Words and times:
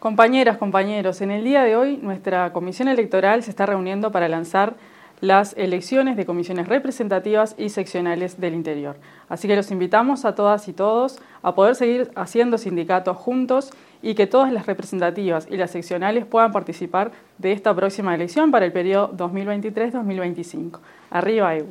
Compañeras, 0.00 0.56
compañeros, 0.56 1.20
en 1.20 1.30
el 1.30 1.44
día 1.44 1.62
de 1.62 1.76
hoy 1.76 1.98
nuestra 1.98 2.54
comisión 2.54 2.88
electoral 2.88 3.42
se 3.42 3.50
está 3.50 3.66
reuniendo 3.66 4.10
para 4.10 4.30
lanzar 4.30 4.76
las 5.20 5.54
elecciones 5.58 6.16
de 6.16 6.24
comisiones 6.24 6.68
representativas 6.68 7.54
y 7.58 7.68
seccionales 7.68 8.40
del 8.40 8.54
interior. 8.54 8.96
Así 9.28 9.46
que 9.46 9.56
los 9.56 9.70
invitamos 9.70 10.24
a 10.24 10.34
todas 10.34 10.68
y 10.68 10.72
todos 10.72 11.18
a 11.42 11.54
poder 11.54 11.74
seguir 11.74 12.10
haciendo 12.14 12.56
sindicatos 12.56 13.14
juntos 13.18 13.72
y 14.00 14.14
que 14.14 14.26
todas 14.26 14.50
las 14.50 14.64
representativas 14.64 15.46
y 15.50 15.58
las 15.58 15.70
seccionales 15.70 16.24
puedan 16.24 16.50
participar 16.50 17.12
de 17.36 17.52
esta 17.52 17.74
próxima 17.76 18.14
elección 18.14 18.50
para 18.50 18.64
el 18.64 18.72
periodo 18.72 19.12
2023-2025. 19.18 20.78
Arriba 21.10 21.56
EU. 21.56 21.66